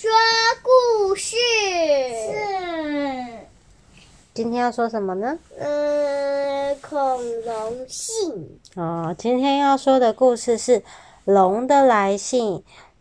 [0.00, 0.08] 说
[0.62, 1.36] 故事。
[1.36, 2.32] 是。
[4.32, 5.38] 今天要说什么呢？
[5.58, 8.58] 嗯，恐龙信。
[8.76, 10.80] 哦，今天要说的故事是
[11.26, 12.52] 《龙的来信》，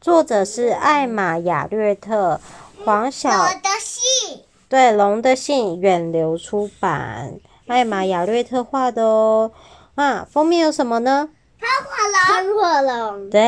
[0.02, 2.42] 作者是艾玛·亚略特，
[2.84, 3.30] 黄小。
[3.30, 4.42] 龙的信。
[4.68, 9.54] 对，《龙的信》远流出版，艾玛·亚略特画的哦。
[9.96, 11.30] 啊，封面有什么呢？
[11.62, 11.70] 喷
[12.28, 13.30] 喷火龙。
[13.30, 13.42] 对，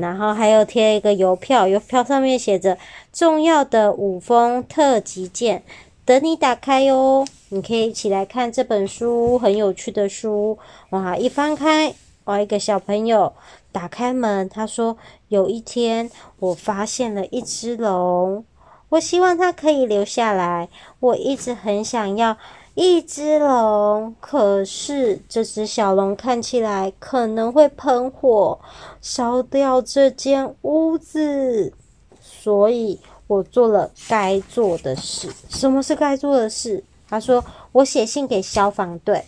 [0.00, 2.76] 然后还有贴一个邮票，邮票上面写着
[3.12, 5.62] “重要的五封特急件，
[6.04, 7.24] 等你打开哟”。
[7.50, 10.58] 你可以一起来看这本书，很有趣的书。
[10.90, 11.94] 哇，一翻开，
[12.24, 13.32] 哇，一个小朋友
[13.70, 14.96] 打开门，他说
[15.28, 18.44] ：“有一天，我发现了一只龙，
[18.90, 20.68] 我希望它可以留下来。
[21.00, 22.36] 我一直很想要。”
[22.74, 28.58] 一只龙，可是这只小龙看起来可能会喷火，
[29.02, 31.72] 烧掉这间屋子，
[32.20, 35.30] 所以我做了该做的事。
[35.50, 36.82] 什么是该做的事？
[37.06, 39.22] 他说：“我写信给消防队，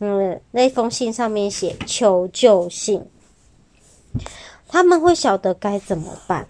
[0.00, 3.02] 嗯，那封信上面写求救信，
[4.68, 6.46] 他们会晓得该怎么办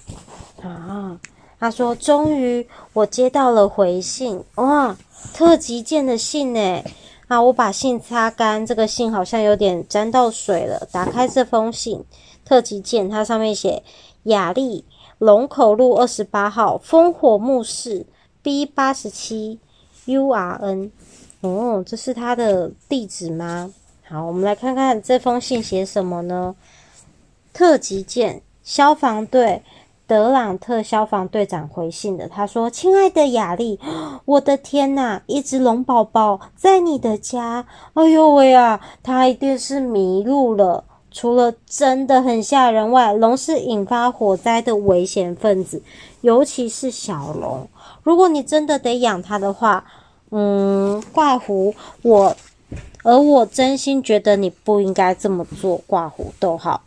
[0.61, 1.21] 啊。”
[1.63, 4.97] 他说：“终于，我接到了回信，哇！”
[5.33, 6.83] 特急件的信呢？
[7.29, 10.89] 啊，我把信擦干，这个信好像有点沾到水了。
[10.91, 12.05] 打开这封信，
[12.45, 13.85] 特急件，它上面写
[14.25, 14.85] 雅丽
[15.19, 18.07] 龙口路二十八号烽火墓室
[18.43, 19.61] B 八十七
[20.07, 20.91] URN。
[21.43, 23.73] 哦，这是它的地址吗？
[24.09, 26.57] 好，我们来看看这封信写什么呢？
[27.53, 29.63] 特急件，消防队。
[30.13, 33.81] 德朗特消防队长回信的，他说：“亲爱的亚丽，
[34.27, 37.65] 我的天哪，一只龙宝宝在你的家！
[37.95, 40.85] 哎呦喂啊，它一定是迷路了。
[41.11, 45.83] 除了真的很吓人外，龙是引发火灾的危险分子，
[46.21, 47.67] 尤其是小龙。
[48.03, 49.83] 如果你真的得养它的话，
[50.31, 52.37] 嗯，挂胡我，
[53.03, 55.81] 而我真心觉得你不应该这么做。
[55.87, 56.83] 挂胡逗号。”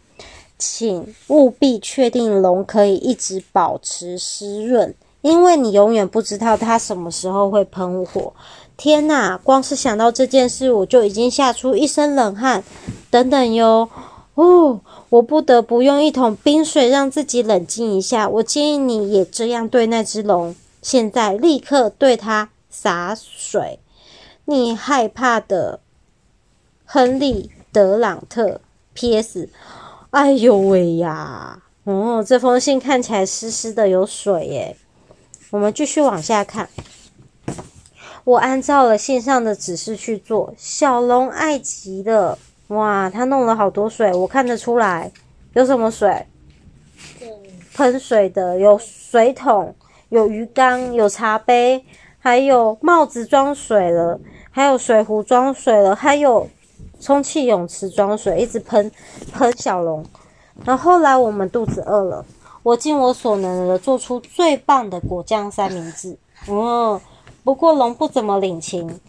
[0.58, 8.34] 请务必确定龙可以一直保持湿润，因为你永远不知道它什么时候会喷火。
[8.78, 12.64] 天哪，光是想到这件事，我就已经吓出一身冷汗。
[13.10, 13.90] 等等哟，
[14.36, 14.80] 哦，
[15.10, 18.28] 我不得不用一桶冰水让自己冷静一下。
[18.28, 23.80] 我建议你也这样对那只龙，现在立刻对它洒水。
[24.46, 25.80] 你害怕的，
[26.86, 28.62] 亨利·德朗特。
[28.94, 29.50] P.S.
[30.16, 31.62] 哎呦喂呀！
[31.84, 34.78] 哦，这封信看起来湿湿的，有水耶。
[35.50, 36.70] 我们继续往下看。
[38.24, 40.54] 我按照了信上的指示去做。
[40.56, 42.40] 小龙爱极了，
[42.70, 45.12] 哇，他弄了好多水，我看得出来。
[45.52, 46.26] 有什么水？
[47.74, 49.76] 喷水的，有水桶，
[50.08, 51.84] 有鱼缸，有茶杯，
[52.20, 54.18] 还有帽子装水了，
[54.50, 56.50] 还有水壶装水了，还有。
[57.00, 58.92] 充气泳池装水，一直喷
[59.32, 60.06] 喷小龙。
[60.64, 62.26] 然后后来我们肚子饿了，
[62.64, 66.18] 我尽我所能的做出最棒的果酱三明治。
[66.48, 67.00] 嗯，
[67.44, 69.00] 不过龙不怎么领情。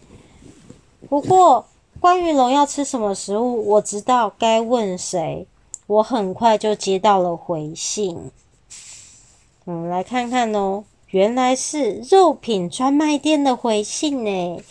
[1.09, 1.65] 不过
[1.99, 5.47] 关于龙要吃什么食物，我知道该问谁。
[5.87, 8.29] 我很快就接到了回信。
[9.63, 14.61] 我们来看看哦，原来是肉品专卖店的回信呢。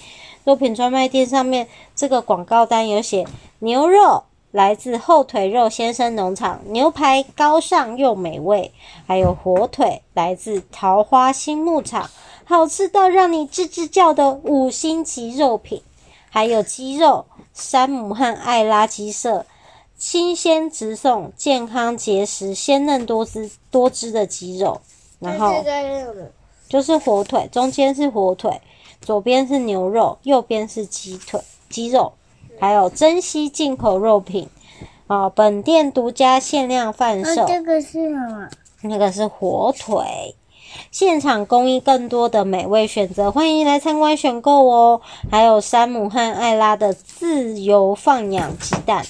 [0.47, 3.27] 肉品专卖店上面这个广告单有写：
[3.59, 8.71] 牛肉来自后腿肉先生农场，牛排高尚又美味；
[9.09, 12.09] 还有火腿来自桃花新牧场，
[12.45, 15.81] 好吃到让你吱吱叫的五星级肉品；
[16.31, 19.45] 还有鸡肉，山姆和艾拉鸡舍
[19.99, 24.81] 新鲜直送，健康结实、鲜嫩多汁多汁的鸡肉。
[25.19, 25.65] 然后
[26.69, 28.61] 就是火腿，中间是火腿。
[29.01, 32.12] 左边是牛肉，右边是鸡腿、鸡肉，
[32.61, 34.49] 还有珍稀进口肉品
[35.07, 35.29] 啊！
[35.29, 37.43] 本店独家限量贩售。
[37.43, 38.49] 哦，这个是什么？
[38.83, 40.35] 那个是火腿，
[40.91, 45.00] 现场供应更多的美味选择，欢迎来参观选购哦！
[45.31, 49.05] 还有山姆和艾拉的自由放养鸡蛋。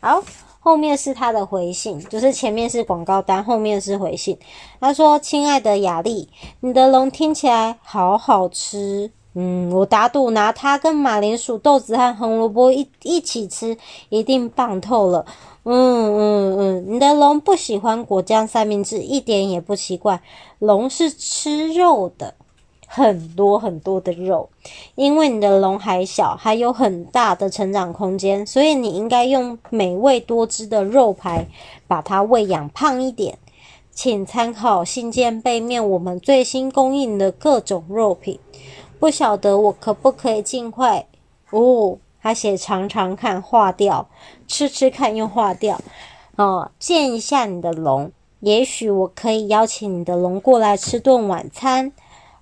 [0.00, 0.22] 好。
[0.64, 4.38] 后面是他的回信，就是前面是广告单，后面是回信。
[4.80, 6.26] 他说：“亲爱的雅丽，
[6.60, 13.76] 你的龙听起来好好吃，嗯，我打赌拿它跟马铃薯、豆子和红萝卜一一起吃，
[14.08, 15.26] 一定棒透了。
[15.64, 20.22] 嗯嗯嗯，你的龙不喜欢果酱三明治，一点也不奇怪，
[20.60, 22.32] 龙是吃肉的。”
[22.94, 24.48] 很多很多的肉，
[24.94, 31.48] 因为你的龙还小，还有很大的成长空间，所以你应该用美味多汁的肉排
[31.88, 33.36] 把它喂养胖一点。
[33.90, 38.38] 请参考信件背面我们最新供应的各种肉品。
[39.00, 41.04] 不晓得我可不可以尽快？
[41.50, 44.06] 哦，还写尝尝看，化掉，
[44.46, 45.80] 吃吃看又化掉。
[46.36, 51.92] 哦，见一下你的龙，也许我可以邀请你的龙过来吃顿晚餐。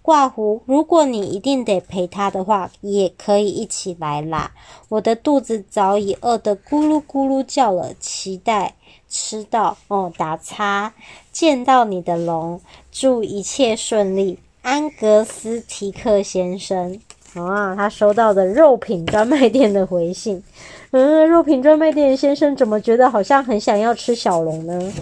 [0.02, 4.50] 挂胡，如果你一定得陪他的话，也可以一起来啦。
[4.88, 8.74] 我的肚子早已饿得咕噜咕噜叫了，期待
[9.08, 10.12] 吃到哦。
[10.18, 10.92] 打叉，
[11.30, 12.60] 见到你的龙，
[12.90, 14.40] 祝一切顺利。
[14.62, 16.98] 安格斯提克先生
[17.34, 20.42] 啊，他收到的肉品专卖店的回信。
[20.90, 24.92] 嗯，肉品专卖店先生怎么觉得好像很想要吃小龙呢？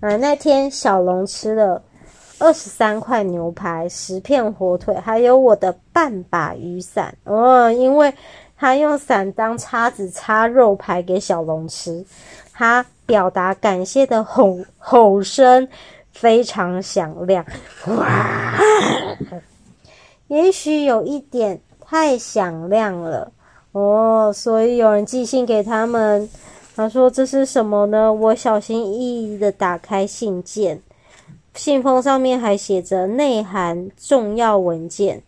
[0.00, 1.82] 啊，那天小龙吃了。
[2.42, 8.12] 二十三块牛排，十片火腿，还有我的半把雨伞哦，因为
[8.56, 12.04] 他用伞当叉子插肉排给小龙吃，
[12.52, 15.68] 他表达感谢的吼吼声
[16.10, 17.46] 非常响亮，
[17.86, 18.58] 哇！
[20.26, 23.30] 也许有一点太响亮了
[23.70, 26.28] 哦，所以有人寄信给他们，
[26.74, 28.12] 他说这是什么呢？
[28.12, 30.82] 我小心翼翼的打开信件。
[31.54, 35.22] 信封上面还写着内含重要文件。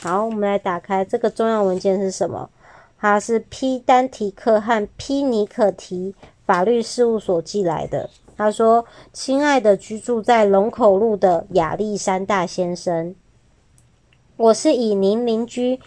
[0.00, 2.50] 好，我们来打开这个重要文件是什么？
[2.98, 6.14] 它是 P 丹提克和 P 尼可提
[6.46, 8.08] 法律事务所寄来的。
[8.36, 13.14] 他说：“亲爱的居住在龙口路的亚历山大先生，
[14.36, 15.78] 我是以您邻居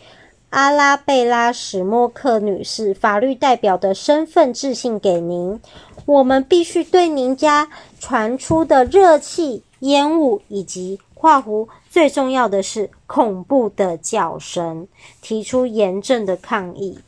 [0.51, 5.59] 阿拉贝拉史莫克女士法律代表的身份致信给您。”
[6.05, 7.69] 我们必须对您家
[7.99, 14.87] 传出的热气、烟雾以及（画壶）最重要的是恐怖的叫声
[15.21, 16.99] 提出严正的抗议。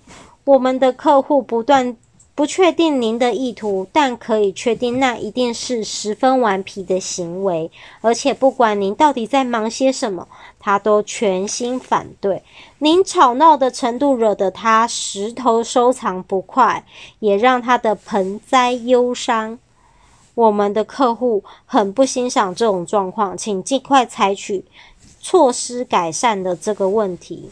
[0.44, 1.98] 我们的客户不断。
[2.38, 10.28] 不确定您的意图，但可以确定那一定是十分顽皮的行为，而且不管您到底在忙些什么，
[10.60, 12.44] 他都全心反对。
[12.78, 16.86] 您吵闹的程度惹得他石头收藏不快，
[17.18, 19.58] 也让他的盆栽忧伤。
[20.36, 24.64] 我们的客户很不欣赏这种状况，请尽快采取
[25.20, 27.50] 措施改善的这个问题。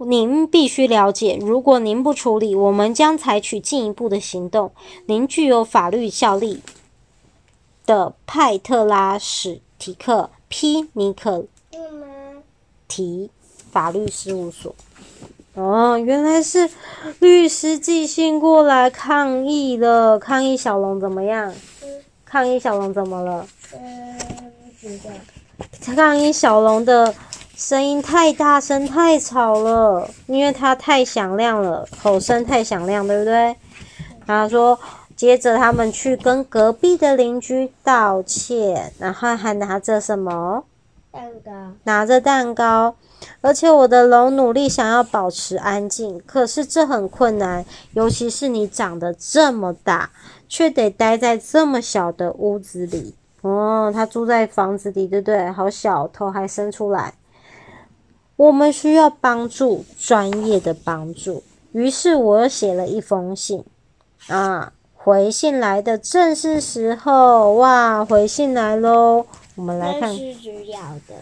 [0.00, 4.70] 您必须了解，如果您不处理，我们将采取进一步的行动。
[5.06, 6.62] 您具有法律效力
[7.84, 11.46] 的派特拉史提克 ·P· 尼克
[12.86, 13.28] 提
[13.72, 14.72] 法律事务所。
[15.54, 16.70] 哦，原来是
[17.18, 20.16] 律师寄信过来抗议了。
[20.16, 21.52] 抗议小龙怎么样？
[22.24, 23.48] 抗议小龙怎么了？
[23.72, 24.16] 嗯。
[25.96, 27.12] 抗议小龙的。
[27.58, 33.56] 声音太大声，太吵了，因为它太响亮了，吼声太响亮，对不对？
[34.24, 34.78] 他说，
[35.16, 40.62] 接着他们去跟隔壁的邻居道歉，然后还拿着什么？
[41.10, 41.50] 蛋糕。
[41.82, 42.94] 拿着蛋糕，
[43.40, 47.64] 而且我的龙努力想要保持安静，可是这很困难，
[47.94, 50.12] 尤其是你长得这么大，
[50.48, 53.16] 却得待在这么小的屋子里。
[53.40, 55.50] 哦，他住在房子里，对不对？
[55.50, 57.14] 好小，头还伸出来。
[58.38, 61.42] 我们需要帮助，专业的帮助。
[61.72, 63.64] 于是我又写了一封信，
[64.28, 69.26] 啊，回信来的正是时候，哇，回信来喽！
[69.56, 71.16] 我们来看，狮子咬的，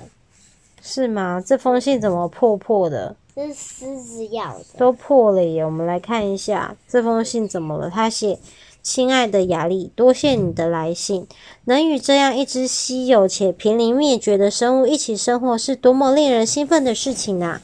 [0.82, 1.42] 是吗？
[1.44, 3.16] 这封信怎么破破的？
[3.34, 5.64] 是狮子咬的，都破了耶！
[5.64, 7.88] 我们来看一下这封信怎么了？
[7.88, 8.38] 他写。
[8.86, 11.26] 亲爱的亚历，多谢你的来信。
[11.64, 17.60] 能与这样一只稀有且濒临灭绝的生物一起生活，是多么令人兴奋的事情啊！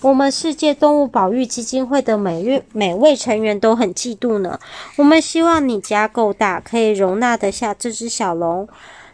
[0.00, 4.58] 我们世界动物保育基金会的每月每位成员都很嫉妒呢。
[4.96, 8.66] 我们希望你家够大，可以容纳得下这只小龙。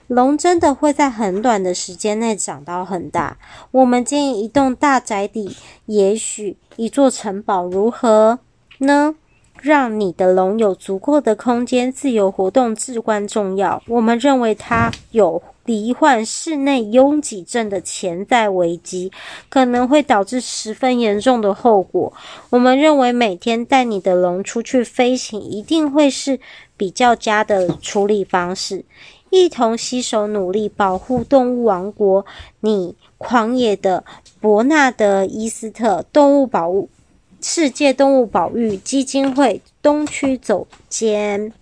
[0.07, 3.37] 龙真的会在很短的时间内长到很大。
[3.73, 8.39] 我们建议一栋大宅邸，也许一座城堡，如何
[8.79, 9.17] 呢？
[9.63, 13.83] 让你的龙有足够的空间自由活动至关重要。
[13.87, 19.13] 我们认为它有罹患室内拥挤症的潜在危机，
[19.49, 22.13] 可能会导致十分严重的后果。
[22.51, 26.41] 我们认为每天带你的龙出去飞行一定会是
[26.77, 28.85] 比较佳的处理方式。
[29.31, 32.25] 一同携手努力保护动物王国。
[32.61, 34.05] 你狂野的
[34.41, 36.89] 伯纳德·伊斯特动物保护。
[37.41, 41.53] 世界动物保育基金会东区总监，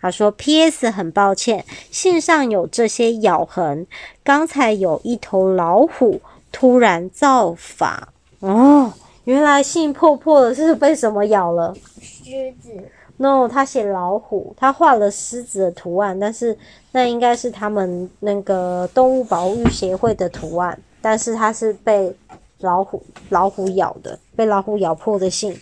[0.00, 0.90] 他说：“P.S.
[0.90, 3.86] 很抱歉，信上有这些咬痕。
[4.24, 8.08] 刚才有一头老虎突然造访。
[8.40, 8.92] 哦，
[9.24, 11.74] 原来信破破的，是被什么咬了？
[12.00, 12.70] 狮子
[13.18, 16.56] ？No，他写老虎，他画了狮子的图案，但是
[16.92, 22.14] 那应该是他们那个动物保育协会的图案，但是他是被
[22.58, 25.60] 老虎老虎咬的，被老虎咬破的信。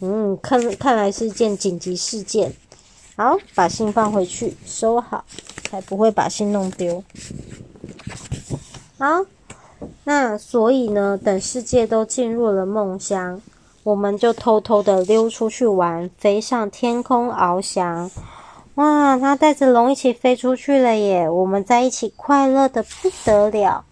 [0.00, 2.52] 嗯，看看来是件紧急事件。
[3.16, 5.24] 好，把信放回去，收好，
[5.64, 7.02] 才不会把信弄丢。
[8.98, 9.24] 好，
[10.04, 13.40] 那所以呢，等世界都进入了梦乡。
[13.82, 18.10] 我们就偷偷的溜出去玩，飞上天空翱翔。
[18.74, 21.28] 哇，他带着龙一起飞出去了耶！
[21.28, 23.84] 我们在一起快乐的不得了。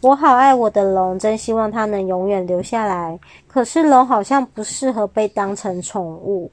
[0.00, 3.18] 我好爱我的龙，真希望它能永远留下来。
[3.46, 6.50] 可是龙好像不适合被当成宠物，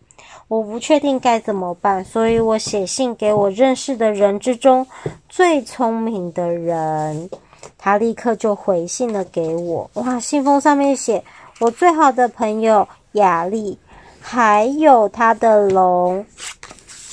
[0.48, 4.86] 我不确定该怎么办，所以我写信给我认识的人之中
[5.30, 7.30] 最聪明的人，
[7.78, 9.90] 他立刻就回信了给我。
[9.94, 11.24] 哇，信封上面写。
[11.60, 13.78] 我最好的朋友雅丽，
[14.20, 16.24] 还有他的龙。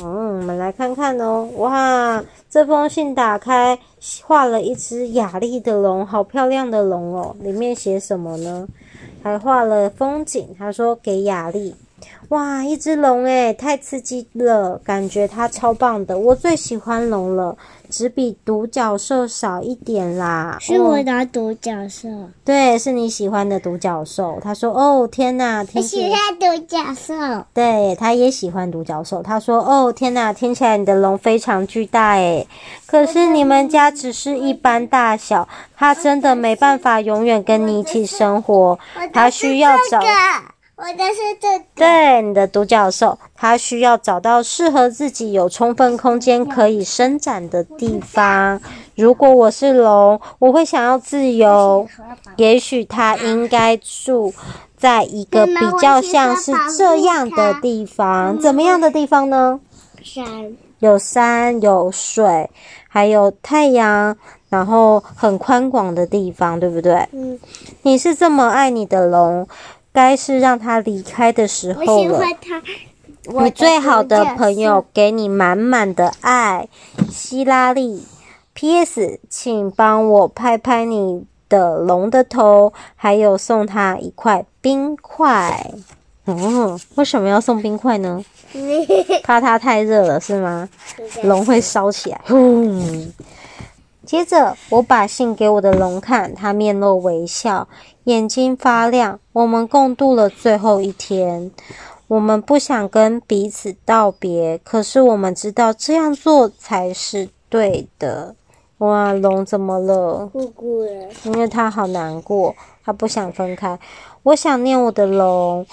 [0.03, 1.49] 嗯，我们来看看哦。
[1.57, 2.23] 哇，
[2.55, 3.77] 这封信打开，
[4.23, 7.35] 画了一只雅丽的龙，好漂亮的龙哦。
[7.41, 8.69] 里面写什么呢？
[9.25, 10.55] 还画了风景。
[10.57, 11.75] 他说给雅丽。
[12.29, 16.17] 哇，一只龙诶，太刺激了，感觉它超棒的。
[16.17, 17.59] 我最喜欢龙了。
[17.95, 22.09] 只比独角兽少一点啦，是我的独角兽。
[22.09, 24.41] 哦，对，是你喜欢的独角兽。
[24.43, 27.15] 他说：“哦，天哪，我喜欢独角兽。”
[27.55, 29.23] 对，他也喜欢独角兽。
[29.23, 32.49] 他说：“哦，天哪，听起来你的龙非常巨大诶，
[32.85, 38.77] 可是你们家只是一般大小，他真的没办法永远跟你一起生活，
[39.13, 40.01] 他需要找。”
[40.77, 48.61] 我的是这个，对，你的独角兽，它需要找到适合自己、有充分空间可以伸展的地方。
[48.97, 51.87] 如果我是龙，我会想要自由。
[52.37, 54.35] 也许它应该住
[54.77, 58.37] 在一个比较像是这样的地方。
[58.37, 59.61] 怎么样的地方呢？
[60.03, 62.51] 山，有山，有水，
[62.89, 64.17] 还有太阳，
[64.49, 67.09] 然后很宽广的地方，对不对？
[67.13, 67.39] 嗯。
[67.83, 69.47] 你是这么爱你的龙。
[69.95, 72.21] 该是让他离开的时候了。
[73.43, 76.69] 你最好的朋友给你满满的爱，
[77.09, 78.05] 希拉丽。
[78.53, 79.19] P.S.
[79.29, 85.73] 请帮我拍拍你的龙的头，还有送他一块冰块。
[86.27, 88.25] 嗯，为什么要送冰块呢？
[89.25, 90.69] 怕它太热了是吗？
[91.25, 92.21] 龙会烧起来。
[92.29, 93.13] 嗯。
[94.15, 97.67] 接着，我把信给我的龙看，他面露微笑，
[98.05, 99.19] 眼睛发亮。
[99.33, 101.51] 我们共度了最后一天。
[102.07, 108.37] 我们不想跟彼此道别，可是我们知道这样做才是对的。
[108.79, 110.31] 哇，龙怎么了？
[111.25, 112.55] 因为他好难过，
[112.85, 113.77] 他不想分开。
[114.23, 115.67] 我想念我的龙。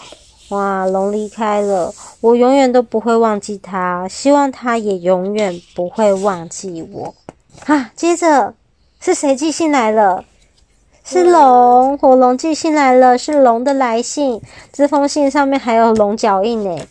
[0.50, 7.14] 哇，龙离开了，我永远都不会忘记他，希望他也永远不会忘记我。
[7.66, 7.92] 啊！
[7.96, 8.54] 接着
[9.00, 10.26] 是谁寄信来了？
[11.04, 14.42] 是龙，火龙寄信来了，是龙的来信。
[14.72, 16.84] 这封信上面还有龙脚印呢。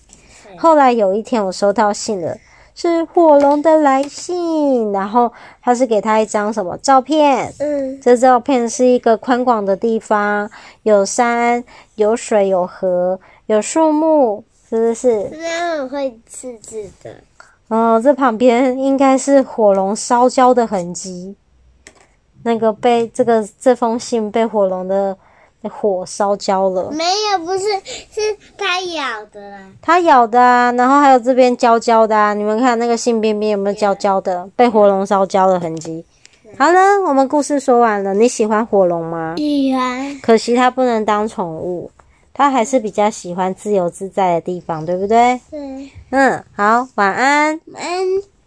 [0.59, 2.37] 后来有一天我收到信了，
[2.75, 7.55] 是火龙的来信，然后他是给他一张什么照片？
[7.59, 10.51] 嗯，这照片是一个宽广的地方，
[10.83, 11.63] 有山，
[11.95, 15.31] 有水，有河，有树木，是不是？
[15.39, 17.15] 那会刺刺的。
[17.71, 21.37] 哦，这旁边应该是火龙烧焦的痕迹，
[22.43, 25.17] 那个被这个这封信被火龙的
[25.71, 26.91] 火烧焦了。
[26.91, 27.65] 没有，不是，
[28.11, 29.59] 是它咬的啦。
[29.81, 36.05] 它咬的啊，然后还有这边焦焦的啊，你们看那个信边边有没有焦焦的，被火龙烧焦的痕迹。
[36.59, 38.13] 好了，我们故事说完了。
[38.15, 39.35] 你喜欢火龙吗？
[39.37, 40.19] 喜欢。
[40.21, 41.89] 可惜它不能当宠物。
[42.33, 45.41] 他还是比较喜欢自由自在的地方，对不对？
[45.51, 45.91] 对。
[46.11, 47.61] 嗯，好，晚安。
[47.67, 48.40] 晚安。